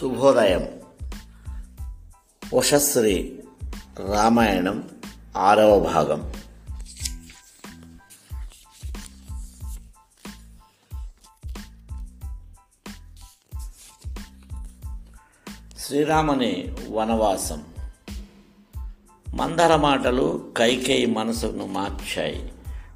[0.00, 0.68] శుభోదయం.
[2.52, 3.42] ఉషశ్రీ
[4.12, 4.88] రామాయణం
[5.36, 6.32] ఆరవ భాగం.
[15.78, 17.64] శ్రీరాముని వనవాసం.
[19.34, 22.52] మందర మాటలు కైకేయి మనసును మార్చాయి.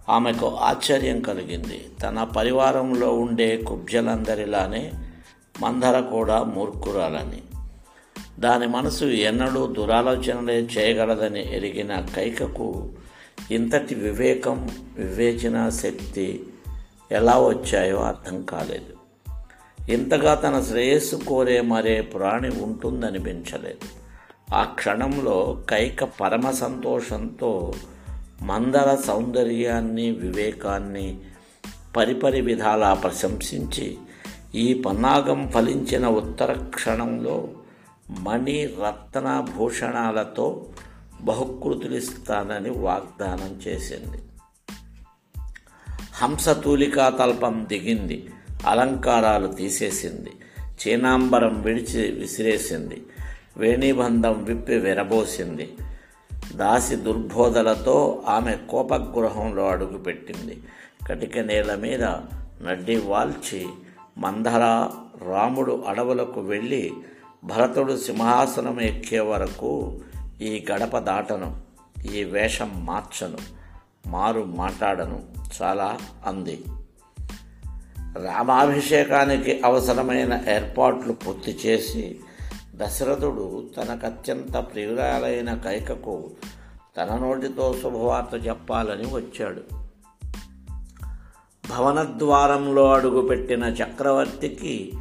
[0.08, 1.90] ఆమెకు ఆశ్చర్యం కలిగింది.
[2.02, 4.92] తన పరివారంలో ఉండే కుబ్జలందరిలానే
[5.60, 7.42] మందర కూడా మూర్ఖురాలని.
[8.40, 12.88] దాని మనసు ఎన్నడూ దురాలోచనలే చేయగలదని ఎరిగిన కైకకు
[13.50, 16.46] ఇంతటి వివేకం వివేచన శక్తి
[17.12, 18.98] ఎలా వచ్చాయో అర్థం కాలేదు.
[19.92, 24.08] ఇంతగా తన శ్రేయస్సు కోరే మరే ప్రాణి ఉంటుందనిపించలేదు.
[24.54, 27.72] ఆ క్షణంలో కైక పరమ సంతోషంతో
[28.42, 31.18] మందర సౌందర్యాన్ని వివేకాన్ని
[31.96, 33.98] పరిపరి విధాలా ప్రశంసించి
[34.54, 37.48] ఈ పన్నాగం ఫలించిన ఉత్తర క్షణంలో
[38.20, 40.66] మణి రత్న భూషణాలతో
[41.20, 44.18] బహుకృతులిస్తానని వాగ్దానం చేసింది.
[46.14, 48.30] హంసతూలికా తల్పం దిగింది.
[48.66, 50.30] అలంకారాలు తీసేసింది.
[50.62, 53.02] చీనాంబరం విడిచి విసిరేసింది.
[53.56, 55.74] వేణిబంధం విప్పి విరబోసింది.
[56.54, 60.62] దాసి దుర్బోధలతో ఆమె కోపగృహంలో అడుగుపెట్టింది.
[61.08, 62.04] కటిక నేల మీద
[62.62, 63.66] నడ్డి వాల్చి
[64.18, 64.88] మందర
[65.28, 66.92] రాముడు అడవులకు వెళ్ళి
[67.44, 70.00] భరతుడు సింహాసనం ఎక్కే వరకు
[70.40, 71.60] ఈ గడప దాటను
[72.14, 73.38] ఈ వేషం మార్చను
[74.06, 75.22] మారు మాట్లాడను
[75.62, 76.64] చాలా అంది.
[78.24, 82.20] రామాభిషేకానికి అవసరమైన ఏర్పాట్లు పూర్తి చేసి
[82.74, 86.30] దశరథుడు తనకత్యంత ప్రియురాలైన కైకకు
[86.96, 89.87] తన నోటితో శుభవార్త చెప్పాలని వచ్చాడు.
[91.70, 94.92] భవనద్వారంలో అడుగుపెట్టిన చక్రవర్తికి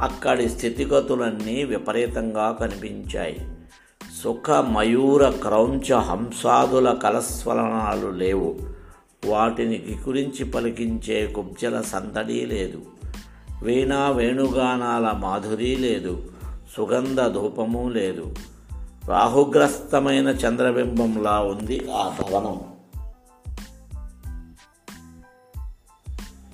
[0.00, 3.36] అక్కడి స్థితిగతులన్నీ విపరీతంగా కనిపించాయి.
[4.22, 8.56] సుఖ మయూర క్రౌంచ హంసాదుల కలస్వలనాలు లేవు.
[9.26, 12.80] వాటిని గికురించి పలికించే కుబ్జల సందడి లేదు.
[13.62, 16.22] వీణా వేణుగానాల మాధురి లేదు.
[16.76, 18.34] సుగంధ ధూపము లేదు.
[19.06, 22.71] రాహుగ్రస్తమైన చంద్రబింబంలా ఉంది ఆ భవనం.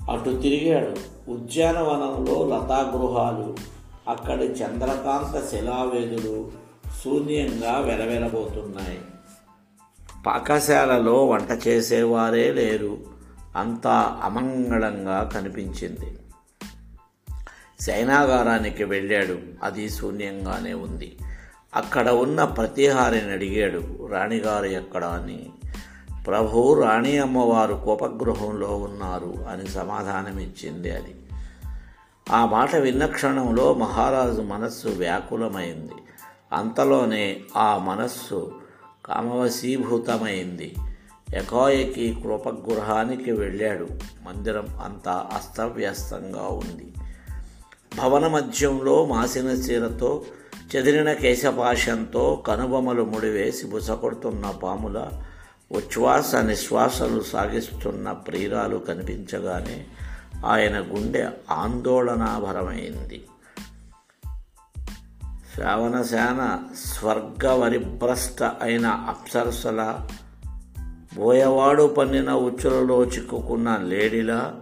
[0.09, 0.95] అటు తిరిగాడు.
[1.31, 3.55] ఉద్యానవనంలో లతాగృహాలు
[4.07, 6.51] అక్కడి చంద్రకాంత శిలావేదులు
[7.03, 9.01] శూన్యంగా వెలవెలబోతున్నాయి.
[10.25, 12.97] పాకశాలలో వంట చేసేవారే లేరు.
[13.55, 16.17] అంతా అమంగళంగా కనిపించింది.
[17.79, 19.39] సైనాగారానికి వెళ్ళాడు.
[19.63, 21.17] అది శూన్యంగానే ఉంది.
[21.75, 24.07] అక్కడ ఉన్న ప్రతిహారిని అడిగాడు.
[24.11, 25.49] రాణిగారు ఎక్కడ అని.
[26.29, 31.15] ప్రభు రాణి అమ్మవారు కోపగృహంలో ఉన్నారు అని సమాధానమిచ్చింది అది.
[32.31, 35.93] ఆ మాట విన్న క్షణంలో మహారాజు మనస్సు వ్యాకులమైంది.
[36.53, 38.51] అంతలోనే ఆ మనస్సు
[39.05, 40.75] కామవశీభూతమైంది.
[41.35, 43.87] ఎకాయకి కృపగృహానికి వెళ్ళాడు.
[44.23, 46.93] మందిరం అంతా అస్తవ్యస్తంగా ఉంది.
[47.97, 50.21] భవన మధ్యంలో మాసిన చీరతో
[50.75, 55.07] చెదిరిన కేశపాశంతో కనుబొమలు ముడివేసి బుసకొడుతున్న పాముల
[55.71, 59.85] ఉచ్ఛ్వాస నిశ్వాసలు సాగిస్తున్న ప్రియురాలు కనిపించగానే
[60.45, 63.25] ఆయన గుండె ఆందోళనాభరమైంది.
[65.55, 69.95] శ్రావణశాన స్వర్గవరిభ్రష్ట అయిన అప్సరసల
[71.15, 74.55] బోయవాడు పన్నిన ఉచ్చులలో చిక్కుకున్న లేడిలా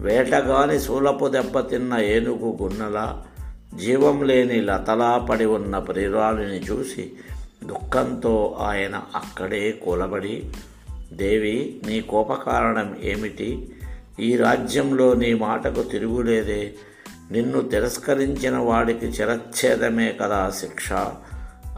[0.00, 3.26] వేటగాని శూలపు దెబ్బతిన్న ఏనుగు గున్నలా
[3.74, 7.12] జీవం లేని లతలా పడి ఉన్న ప్రియురాలిని చూసి
[7.64, 10.50] దుఃఖంతో ఆయన అక్కడే కూలబడి
[11.12, 13.76] దేవి నీ కోపకారణం ఏమిటి?
[14.20, 16.74] ఈ రాజ్యంలో నీ మాటకు తిరుగులేదే.
[17.30, 20.92] నిన్ను తిరస్కరించిన వాడికి చిరచ్ఛేదమే కదా శిక్ష.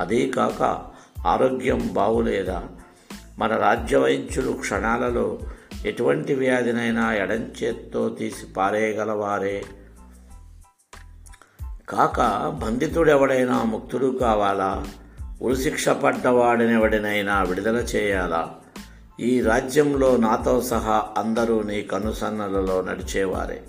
[0.00, 0.86] అదీ కాక
[1.26, 2.62] ఆరోగ్యం బాగులేదా?
[3.38, 5.38] మన రాజ్యవైద్యులు క్షణాలలో
[5.86, 9.64] ఎటువంటి వ్యాధినైనా ఎడంచేత్తో తీసి పారేయగలవారే?
[11.88, 12.20] కాక
[12.62, 14.86] బంధితుడెవడైనా ముక్తుడు కావాలా?
[15.42, 18.54] ఉరిశిక్ష పడ్డవాడినెవడినైనా విడుదల చేయాలా?
[19.20, 23.62] ఈ రాజ్యంలో నాతో సహా అందరూ నీ కనుసన్నలలో నడిచేవారే.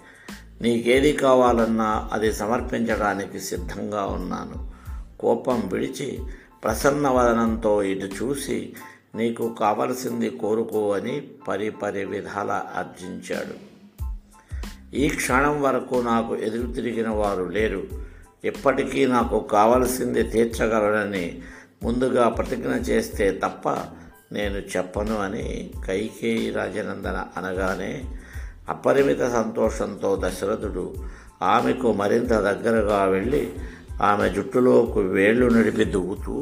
[0.61, 4.71] నీకేది కావాలన్నా అది సమర్పించడానికి సిద్ధంగా ఉన్నాను.
[5.19, 6.19] కోపం విడిచి
[6.63, 8.73] ప్రసన్నవదనంతో ఇటు చూసి
[9.15, 13.71] నీకు కావలసింది కోరుకో అని పరిపరి విధాల అర్జించాడు
[14.95, 17.83] ఈ క్షణం వరకు నాకు ఎదురు తిరిగిన వారు లేరు.
[18.45, 21.41] ఎప్పటికీ నాకు కావలసింది తీర్చగలనని
[21.83, 23.69] ముందుగా ప్రతిజ్ఞ చేస్తే తప్ప
[24.31, 27.93] నేను చెప్పను అని కైకేయి రాజనందన అనగానే
[28.69, 30.85] అపరిమిత సంతోషంతో దశరథుడు
[31.41, 33.43] ఆమెకు మరింత దగ్గరగా వెళ్ళి
[34.01, 36.35] ఆమె జుట్టులోకి వేళ్ళు నడిపి దువ్వుతూ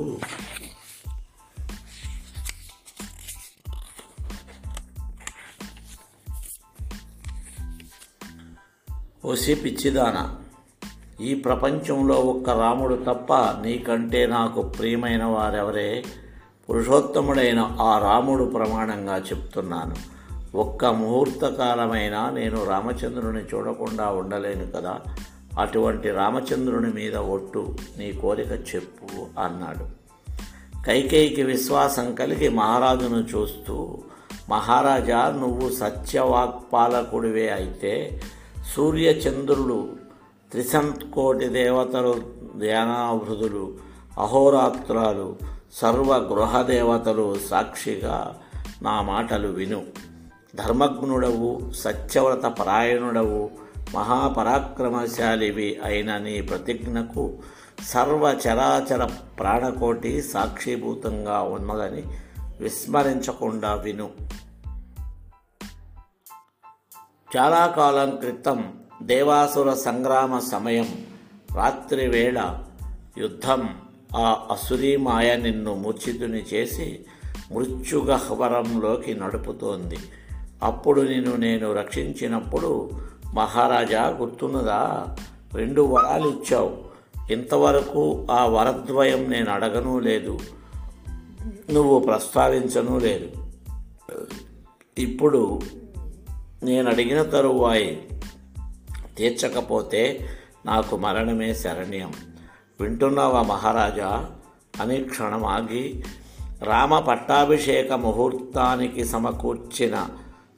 [9.25, 10.24] ఓసి పిచ్చిదానా
[11.21, 16.04] ఈ ప్రపంచంలో ఒక్క రాముడు తప్ప నీకంటే నాకు ప్రియమైన వారెవరే?
[16.69, 19.95] పురుషోత్తముడైన ఆ రాముడు ప్రమాణంగా చెప్తున్నాను.
[20.57, 25.00] ఒక్క ముహూర్తకాలమైనా నేను రామచంద్రుని చూడకుండా ఉండలేను కదా?
[25.60, 30.00] అటువంటి రామచంద్రుని మీద ఒట్టు నీ కోరిక చెప్పు అన్నాడు.
[30.86, 33.98] కైకేయికి విశ్వాసం కలిగి మహారాజును చూస్తూ
[34.50, 38.21] మహారాజా నువ్వు సత్యవాక్పాలకుడివే అయితే
[38.75, 39.98] సూర్యచంద్రులు
[40.51, 42.15] త్రిసంకోటి దేవతలు
[42.59, 43.77] ధ్యానాభృతులు
[44.17, 45.37] అహోరాత్రాలు
[45.73, 48.39] సర్వ గృహ దేవతలు సాక్షిగా
[48.81, 49.83] నా మాటలు విను.
[50.55, 53.51] ధర్మజ్ఞుడవు సత్యవ్రత పరాయణుడవు
[53.95, 57.37] మహాపరాక్రమశాలివి అయిన నీ ప్రతిజ్ఞకు
[57.83, 59.09] సర్వచరాచర
[59.39, 62.03] ప్రాణకోటి సాక్షిభూతంగా ఉన్నదని
[62.59, 64.09] విస్మరించకుండా విను.
[67.37, 70.87] చాలా కాలం క్రితం దేవాసుర సంగ్రామ సమయం
[71.55, 72.63] రాత్రి వేళ
[73.17, 73.69] యుద్ధం
[74.15, 76.99] ఆ అసురీ మాయ నిన్ను మూర్ఛితుని చేసి
[77.51, 79.97] మృత్యుగహ్వరంలోకి నడుపుతోంది.
[80.63, 82.91] అప్పుడు నిన్ను నేను రక్షించినప్పుడు
[83.33, 85.15] మహారాజా గుర్తున్నదా?
[85.53, 86.77] రెండు వరాలు ఇచ్చావు.
[87.33, 90.39] ఇంతవరకు ఆ వరద్వయం నేను అడగను లేదు.
[91.73, 93.29] నువ్వు ప్రస్తావించను లేదు.
[94.97, 95.61] ఇప్పుడు
[96.63, 98.07] నేను అడిగిన తరువాయి
[99.19, 100.30] తీర్చకపోతే
[100.66, 102.13] నాకు మరణమే శరణ్యం.
[102.81, 104.31] వింటున్నావా మహారాజా?
[104.81, 106.04] అని క్షణం ఆగి
[106.63, 110.07] రామ పట్టాభిషేక ముహూర్తానికి సమకూర్చిన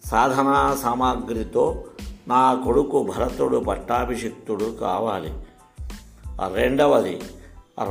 [0.06, 1.84] సాధనా సామాగ్రితో
[2.28, 5.34] నా కొడుకు భరతుడు పట్టాభిషిక్తుడు కావాలి.
[6.54, 7.22] రెండవది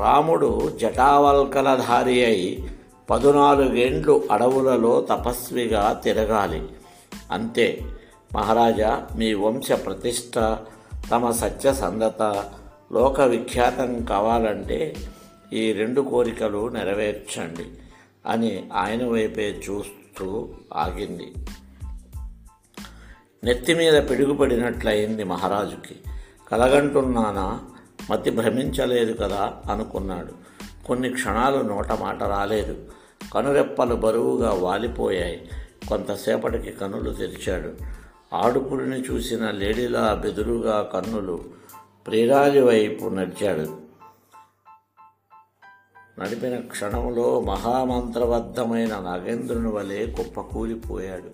[0.01, 2.71] రాముడు జటావల్కలధారి అయి
[3.11, 6.69] పదునాలుగేండ్లు అడవులలో తపస్విగా తిరగాలి.
[7.31, 7.85] అంతే.
[8.35, 10.59] మహారాజా మీ వంశ ప్రతిష్ట
[11.11, 12.45] తమ సత్యసంధత
[12.93, 14.97] లోక విఖ్యాతం కావాలంటే
[15.53, 17.65] ఈ రెండు కోరికలు నెరవేర్చండి
[18.27, 21.33] అని ఆయన వైపే చూస్తూ ఆగింది.
[23.45, 25.97] నెత్తి మీద పిడుగుపడినట్లయింది మహారాజుకి.
[26.51, 27.61] కలగంటున్నానా?
[28.11, 30.33] మతి భ్రమించలేదు కదా అనుకున్నాడు.
[30.87, 32.77] కొన్ని క్షణాలు నోట మాట రాలేదు.
[33.35, 35.49] కనురెప్పలు బరువుగా వాలిపోయాయి.
[35.89, 38.00] కొంతసేపటికి కనులు తెరిచాడు.
[38.33, 41.45] ఆడుపుడిని చూసిన లేడీలా బెదురుగా కన్నులు
[42.07, 43.79] ప్రేరాలి వైపు నడిచాడు.
[46.21, 51.31] నడిపిన క్షణంలో మహామంత్రబద్ధమైన నాగేంద్రుని వలె కుప్పకూలిపోయాడు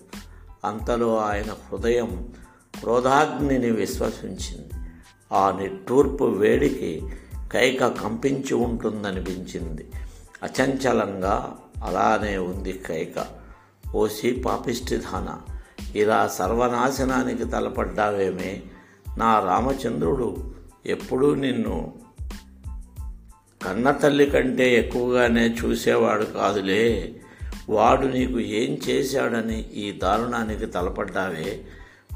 [0.64, 2.32] అంతలో ఆయన హృదయం
[2.80, 4.90] క్రోధాగ్నిని విశ్వసించింది.
[5.32, 7.08] ఆ నిట్టూర్పు వేడికి
[7.52, 9.90] కైక కంపించి ఉంటుందనిపించింది.
[10.42, 13.26] అచంచలంగా అలానే ఉంది కైక.
[13.94, 15.55] ఓసి పాపిష్టిధాన
[15.94, 18.62] ఇలా సర్వనాశనానికి తలపడ్డావేమే.
[19.18, 20.36] నా రామచంద్రుడు
[20.86, 21.92] ఎప్పుడూ నిన్ను
[23.64, 27.12] కన్న తల్లి కంటే ఎక్కువగానే చూసేవాడు కాదులే.
[27.68, 31.60] వాడు నీకు ఏం చేశాడని ఈ దారుణానికి తలపడ్డావే.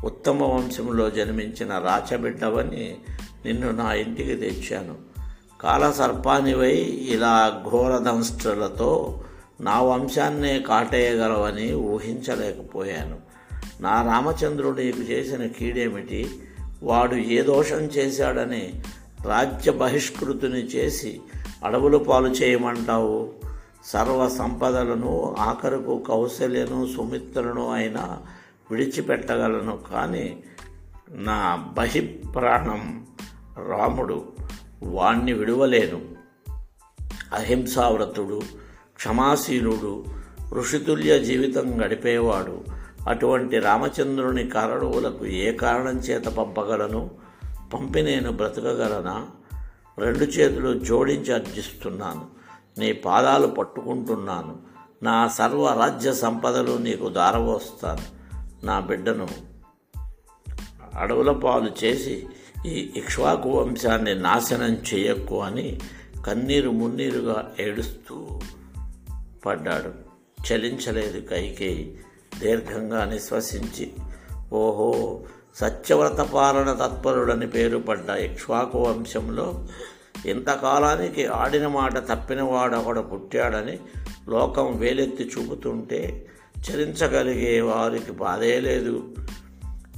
[0.04, 2.96] ఉత్తమ వంశంలో జన్మించిన రాచబిడ్డవని
[3.44, 4.94] నిన్ను నా ఇంటికి తెచ్చాను.
[5.60, 6.74] కాలసర్పానివై
[7.08, 9.20] ఇలా ఘోరదంష్ట్రులతో
[9.60, 13.19] నా వంశాన్నే కాటేయగలవని ఊహించలేకపోయాను.
[13.80, 16.30] నా రామచంద్రుడు నీకు చేసిన కీడేమిటి?
[16.82, 18.82] వాడు ఏ దోషం చేశాడని
[19.24, 21.20] రాజ్య బహిష్కృతిని చేసి
[21.64, 23.32] అడవులు పాలు చేయమంటావు.
[23.84, 28.18] సర్వ సంపదలను ఆఖరుకు కౌశల్యను సుమిత్రను అయినా
[28.70, 29.78] విడిచిపెట్టగలను.
[29.92, 30.44] కానీ
[31.10, 33.06] నా బహిప్రాణం
[33.68, 34.24] రాముడు
[34.82, 36.00] వాణ్ణి విడువలేను.
[37.34, 38.42] అహింసావ్రతుడు
[38.96, 40.04] క్షమాశీలుడు
[40.52, 42.79] ఋషితుల్య జీవితం గడిపేవాడు.
[43.08, 47.10] అటువంటి రామచంద్రుని కరణువులకు ఏ కారణం చేత పంపగలను?
[47.74, 49.26] పంపి నేను బ్రతకగలనా?
[49.98, 52.26] రెండు చేతులు జోడించి అర్జిస్తున్నాను.
[52.78, 54.58] నీ పాదాలు పట్టుకుంటున్నాను.
[55.02, 58.20] నా సర్వ రాజ్య సంపదలు నీకు దారవోస్తాను
[58.66, 59.28] నా బిడ్డను
[60.98, 62.26] అడవుల పాలు చేసి
[62.66, 65.80] ఈ ఇక్ష్వాకు వంశాన్ని నాశనం చేయక్కు అని
[66.26, 68.40] కన్నీరు మున్నీరుగా ఏడుస్తూ
[69.46, 70.10] పడ్డాడు.
[70.52, 71.98] చలించలేదు కైకేయి.
[72.38, 73.92] దీర్ఘంగా నిశ్వసించి
[74.52, 75.20] ఓహో
[75.56, 79.66] సత్యవ్రత పాలన తత్పరుడని పేరు పడ్డ ఇక్ష్వాకు వంశంలో
[80.26, 83.78] ఇంతకాలానికి ఆడిన మాట తప్పినవాడు ఒకడు పుట్టాడని
[84.28, 86.26] లోకం వేలెత్తి చూపుతుంటే
[86.70, 89.08] చరించగలిగే వారికి బాధే లేదు.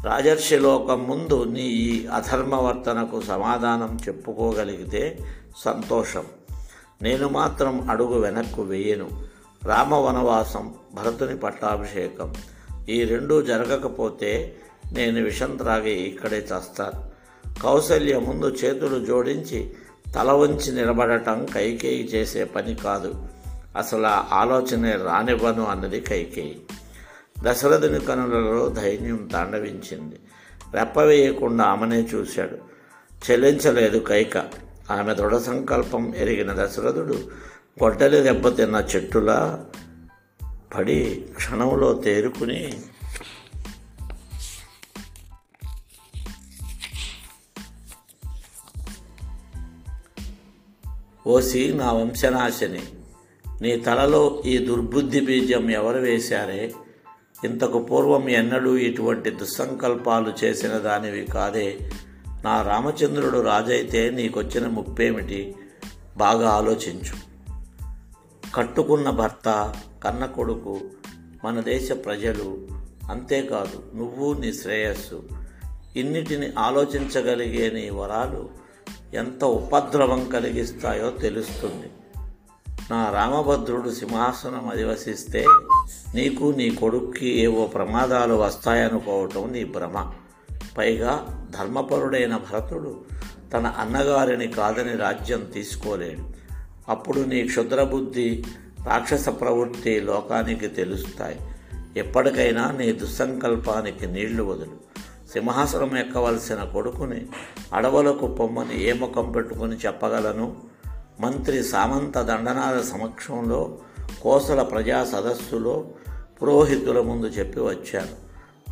[0.05, 5.19] రాజర్షి లోకం ముందు నీ ఈ అధర్మవర్తనకు సమాధానం చెప్పుకోగలిగితే
[5.57, 6.25] సంతోషం.
[7.03, 9.32] నేను మాత్రం అడుగు వెనక్కు వేయను.
[9.64, 12.35] రామ వనవాసం భరతుని పట్టాభిషేకం.
[12.88, 14.57] ఈ రెండూ జరగకపోతే
[14.92, 17.12] నేను విషం త్రాగి ఇక్కడే చస్తాను
[17.62, 19.75] కౌశల్య ముందు చేతులు జోడించి
[20.14, 23.26] తల వంచి నిలబడటం కైకేయి చేసే పని కాదు.
[23.76, 26.62] అసలు ఆ ఆలోచనే రానివ్వను అన్నది కైకేయి.
[27.42, 30.21] దశరథుని కనులలో ధైర్యం తాండవించింది.
[30.75, 32.57] రెప్పవేయకుండా ఆమెనే చూశాడు.
[33.31, 34.37] చెల్లించలేదు కైక.
[34.90, 37.31] ఆమె దృఢ సంకల్పం ఎరిగిన దశరథుడు
[37.83, 39.64] గొడ్డలి దెబ్బతిన్న చెట్టులా
[40.75, 42.73] పడి క్షణంలో తేరుకుని
[51.26, 52.83] ఓసి నా వంశనాశని
[53.62, 56.73] నీ తలలో ఈ దుర్బుద్ధి బీజం ఎవరు వేశారే?
[57.45, 61.79] ఇంతకు పూర్వం ఎన్నడూ ఇటువంటి దుస్సంకల్పాలు చేసిన దానివి కాదే.
[62.45, 65.55] నా రామచంద్రుడు రాజైతే నీకొచ్చిన ముప్పేమిటి?
[66.17, 67.32] బాగా ఆలోచించు.
[68.54, 70.80] కట్టుకున్న భర్త కన్న కొడుకు
[71.44, 72.66] మన దేశ ప్రజలు
[73.11, 73.97] అంతేకాదు.
[73.97, 75.23] నువ్వు నీ శ్రేయస్సు.
[75.97, 78.50] ఇన్నిటిని ఆలోచించగలిగే నీ వరాలు
[79.14, 81.90] ఎంత ఉపద్రవం కలిగిస్తాయో తెలుస్తుంది.
[82.90, 85.47] నా రామభద్రుడు సింహాసనం అధివసిస్తే
[86.14, 90.12] నీకు నీ కొడుక్కి ఏవో ప్రమాదాలు వస్తాయనుకోవటం నీ భ్రమ.
[90.78, 93.04] పైగా ధర్మపరుడైన భరతుడు
[93.52, 96.41] తన అన్నగారిని కాదని రాజ్యం తీసుకోలేడు.
[96.89, 98.45] అప్పుడు నీ క్షుద్రబుద్ధి
[98.87, 101.41] రాక్షస ప్రవృత్తి లోకానికి తెలుస్తాయి.
[101.97, 104.93] ఎప్పటికైనా నీ దుస్సంకల్పానికి నీళ్ళు వదులు.
[105.33, 107.27] సింహాసనం ఎక్కవలసిన కొడుకుని
[107.73, 110.57] అడవులకు పొమ్మని ఏ ముఖం పెట్టుకుని చెప్పగలను?
[111.21, 113.79] మంత్రి సామంత దండనాల సమక్షంలో
[114.23, 115.89] కోసల ప్రజా సదస్సులో
[116.43, 118.23] పురోహితుల ముందు చెప్పి వచ్చాను.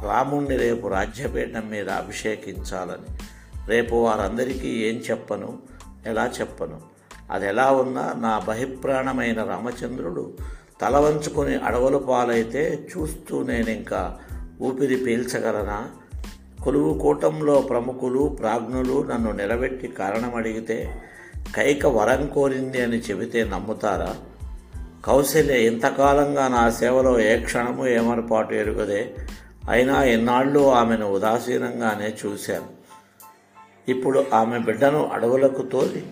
[0.07, 3.19] రాముణ్ణి రేపు రాజ్యపీఠం మీద అభిషేకించాలని.
[3.69, 5.59] రేపు వారందరికీ ఏం చెప్పను?
[6.07, 6.90] ఎలా చెప్పను?
[7.31, 10.39] అది ఎలా ఉన్నా నా బహిప్రాణమైన రామచంద్రుడు
[10.81, 14.19] తల వంచుకొని అడవుల పాలైతే చూస్తూ నేను ఇంకా
[14.63, 15.91] ఊపిరి పీల్చగలనా?
[16.65, 21.03] కొలువు కూటంలో ప్రముఖులు ప్రాజ్ఞులు నన్ను నిలబెట్టి కారణం అడిగితే
[21.57, 24.17] కైక వరం కోరింది అని చెబితే నమ్ముతారా?
[25.05, 29.15] కౌశల్య ఇంతకాలంగా నా సేవలో ఏ క్షణము ఏమరపాటు ఎరుగదే.
[29.71, 32.81] అయినా ఎన్నాళ్ళు ఆమెను ఉదాసీనంగానే చూశాను.
[33.89, 36.07] ఇప్పుడు ఆమె బిడ్డను అడవులకు తోలి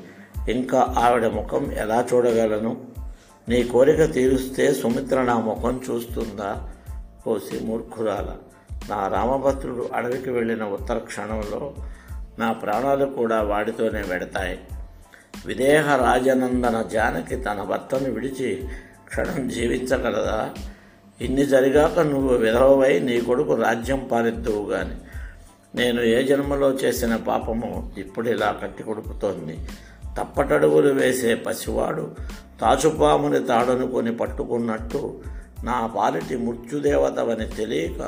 [0.50, 2.87] ఇంకా ఆవిడ ముఖం ఎలా చూడగలను?
[3.49, 6.73] నీ కోరిక తీరుస్తే సుమిత్ర నా ముఖం చూస్తుందా?
[7.26, 8.37] పోసి మూర్ఖురాల.
[8.90, 11.75] నా రామభద్రుడు అడవికి వెళ్ళిన ఉత్తర క్షణంలో
[12.38, 14.59] నా ప్రాణాలు కూడా వాడితోనే వెడతాయి.
[15.47, 18.64] విదేహ రాజనందన జానకి తన భర్తను విడిచి
[19.09, 20.50] క్షణం జీవించగలదా?
[21.21, 24.95] ఇన్ని జరిగాక నువ్వు విధవై నీ కొడుకు రాజ్యం పాలిద్దువు గాని.
[25.75, 29.59] నేను ఏ జన్మలో చేసిన పాపము ఇప్పుడు ఇలా కట్టి కొడుకుతోంది
[30.18, 32.14] తప్పటడుగులు వేసే పసివాడు
[32.60, 35.20] తాచుపాముని తాడనుకొని పట్టుకున్నట్టు
[35.64, 38.00] నా పాలిటి మృత్యుదేవతవని తెలియక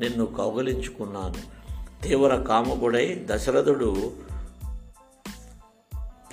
[0.00, 1.60] నిన్ను కౌగిలించుకున్నాను.
[2.02, 4.12] తీవ్ర కాముకుడై దశరథుడు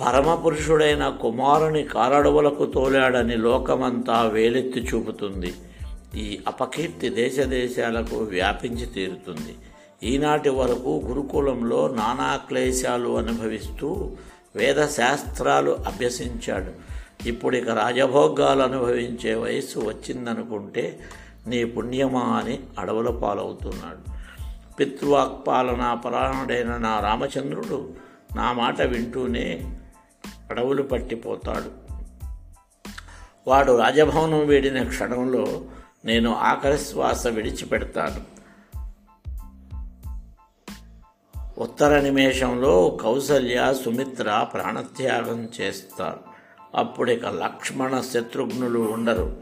[0.00, 5.54] పరమపురుషుడైన కుమారుని కారడవులకు తోలాడని లోకమంతా వేలెత్తి చూపుతుంది.
[6.14, 9.56] ఈ అపకీర్తి దేశ దేశాలకు వ్యాపించి తీరుతుంది.
[10.02, 14.10] ఈనాటి వరకు గురుకులంలో నానా క్లేశాలు అనుభవిస్తూ
[14.56, 16.88] వేద శాస్త్రాలు అభ్యసించాడు.
[17.28, 20.98] ఇప్పుడు ఇక రాజభోగాలు అనుభవించే వయస్సు వచ్చిందనుకుంటే
[21.46, 24.18] నీ పుణ్యమా అని అడవుల పాలవుతున్నాడు.
[24.74, 27.92] పితృవాక్పాలనా పరాయణుడైన నా రామచంద్రుడు
[28.36, 29.76] నా మాట వింటూనే
[30.50, 31.88] అడవులు పట్టిపోతాడు.
[33.46, 35.60] వాడు రాజభవనం వీడిన క్షణంలో
[36.04, 38.37] నేను ఆఖరి శ్వాస విడిచిపెడతాను.
[41.58, 46.20] ఉత్తర నిమేషంలో కౌసల్య సుమిత్ర ప్రాణత్యాగం చేస్తారు.
[46.74, 49.36] అప్పుడిక లక్ష్మణ శత్రుఘ్నులు ఉండరు.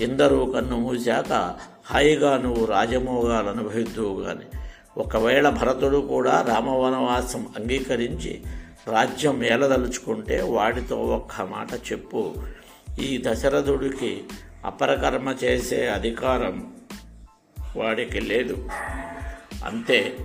[0.00, 4.58] ఎందరూ కన్ను మూశాక హాయిగా నువ్వు రాజమోగాలు అనుభవిద్దువు కానీ
[4.98, 8.42] ఒకవేళ భరతుడు కూడా రామవనవాసం అంగీకరించి
[8.88, 12.34] రాజ్యం ఏలదలుచుకుంటే వాడితో ఒక్క మాట చెప్పు.
[13.00, 14.24] ఈ దశరథుడికి
[14.64, 16.72] అపరకర్మ చేసే అధికారం
[17.76, 18.68] వాడికి లేదు.
[19.64, 20.16] అంతే.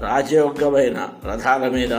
[0.00, 1.94] రాజయోగ్యమైన రథాల మీద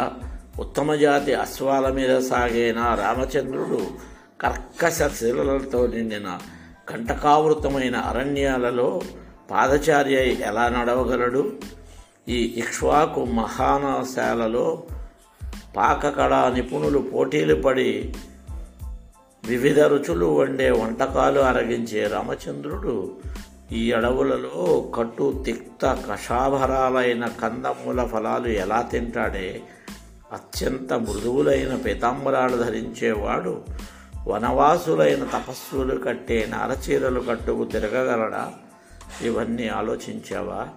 [0.60, 3.88] ఉత్తమ జాతి అశ్వాల మీద సాగిన రామచంద్రుడు
[4.42, 6.38] కర్కశ శిలలతో నిండిన
[6.90, 9.02] కంటకావృతమైన అరణ్యాలలో
[9.52, 11.54] పాదచారి అయి ఎలా నడవగలడు?
[12.30, 14.84] ఈ ఇక్ష్వాకు మహానశాలలో
[15.78, 18.14] పాకకళా నిపుణులు పోటీలు పడి
[19.46, 23.18] వివిధ రుచులు వండే వంటకాలు అరగించే రామచంద్రుడు
[23.72, 29.62] ఈ అడవులలో కట్టు తిక్త కషాభరాలైన కందమూల ఫలాలు ఎలా తింటాడే?
[30.34, 33.62] అత్యంత మృదువులైన పీతాంబరాలు ధరించేవాడు
[34.28, 38.54] వనవాసులైన తపస్సులు కట్టే నారచీరలు కట్టుకు తిరగగలడా?
[39.22, 40.68] ఇవన్నీ ఆలోచించావా?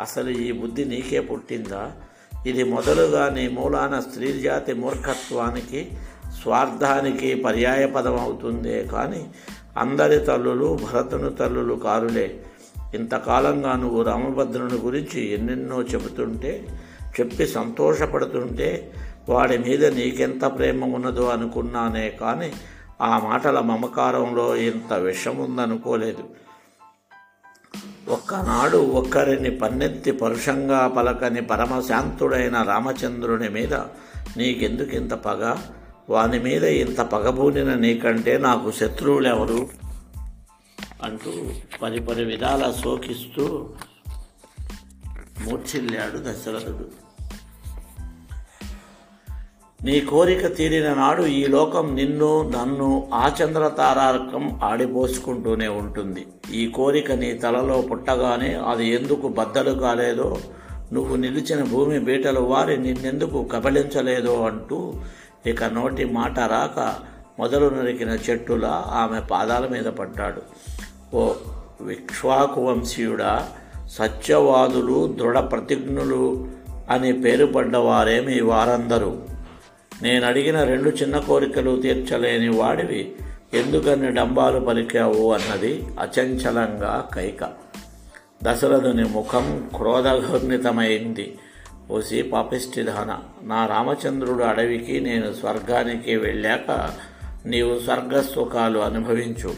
[0.00, 1.92] అసలు ఈ బుద్ధి నీకే పుట్టిందా?
[2.46, 5.92] ఇది మొదలుగా నీ మూలాన స్త్రీ జాతి మూర్ఖత్వానికి
[6.42, 9.30] స్వార్థానికి పర్యాయపదం అవుతుందే కానీ
[9.78, 12.44] అందరి తల్లులు భరతుని తల్లులు కారులే.
[12.94, 16.78] ఇంతకాలంగా నువ్వు రామభద్రుని గురించి ఎన్నెన్నో చెబుతుంటే
[17.20, 18.92] చెప్పి సంతోషపడుతుంటే
[19.28, 22.52] వాడి మీద నీకెంత ప్రేమ ఉన్నదో అనుకున్నానే కానీ
[23.00, 26.24] ఆ మాటల మమకారంలో ఇంత విషం ఉందనుకోలేదు
[28.08, 33.74] ఒక్కనాడు ఒక్కరిని పన్నెత్తి పరుషంగా పలకని పరమశాంతుడైన రామచంద్రుని మీద
[34.36, 35.56] నీకెందుకు ఇంత పగ?
[36.10, 39.68] వాని మీద ఇంత పగబూనిన నీకంటే నాకు శత్రువులెవరు?
[41.02, 41.30] అంటూ
[41.82, 43.68] పది పది విధాల శోకిస్తూ
[45.44, 46.88] మూర్ఛిల్లాడు దశరథుడు.
[49.84, 56.26] నీ కోరిక తీరిన నాడు ఈ లోకం నిన్ను నన్ను ఆచంద్ర తారార్కం ఆడిపోసుకుంటూనే ఉంటుంది.
[56.52, 60.38] ఈ కోరిక నీ తలలో పుట్టగానే అది ఎందుకు బద్దలు కాలేదో
[60.92, 64.94] నువ్వు నిలిచిన భూమి బీటలు వారి నిన్నెందుకు కబలించలేదో అంటూ
[65.46, 66.94] ఇక నోటి మాట రాక
[67.38, 70.42] మొదలు నరికిన చెట్టులా ఆమె పాదాల మీద పడ్డాడు.
[71.16, 71.32] ఓ
[71.80, 73.48] విక్ష్వాకు వంశీయుడా
[73.86, 76.48] సత్యవాదులు దృఢ ప్రతిజ్ఞులు
[76.90, 79.18] అని పేరు పడ్డవారే మీ వారందరూ?
[80.02, 83.16] నేను అడిగిన రెండు చిన్న కోరికలు తీర్చలేని వాడివి.
[83.54, 87.52] ఎందుకని డంబాలు పలికావు అన్నది అచంచలంగా కైక.
[88.42, 91.38] దశరథుని ముఖం క్రోధఘర్ణితమైంది.
[91.90, 96.90] ఓసి పాపిష్టిధాన నా రామచంద్రుడు అడవికి నేను స్వర్గానికి వెళ్ళాక
[97.46, 99.54] నీవు స్వర్గసుఖాలు అనుభవించు.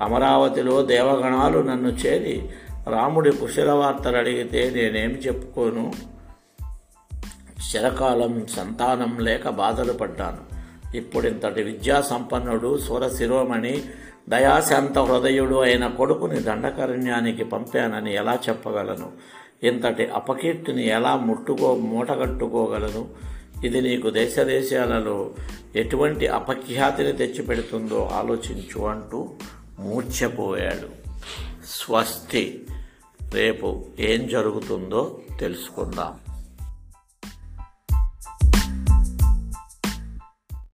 [0.00, 2.48] అమరావతిలో దేవగణాలు నన్ను చేరి
[2.88, 5.92] రాముడి కుశల వార్తలు అడిగితే నేనేం చెప్పుకోను?
[7.56, 10.62] చిరకాలం సంతానం లేక బాధలు పడ్డాను.
[10.96, 12.78] ఇప్పుడింతటి విద్యా సంపన్నుడు
[13.16, 13.82] శిరోమణి
[14.28, 19.12] దయాశాంత హృదయుడు అయిన కొడుకుని దండకరణ్యానికి పంపానని ఎలా చెప్పగలను?
[19.62, 23.08] ఇంతటి అపకీర్తిని ఎలా ముట్టుకో మూటగట్టుకోగలను?
[23.64, 25.30] ఇది నీకు దేశదేశాలలో
[25.76, 29.30] ఎటువంటి అపఖ్యాతిని తెచ్చిపెడుతుందో ఆలోచించు అంటూ
[29.78, 31.02] మూర్ఛపోయాడు.
[31.66, 32.64] స్వస్తి.
[33.34, 36.21] రేపు ఏం జరుగుతుందో తెలుసుకుందాం.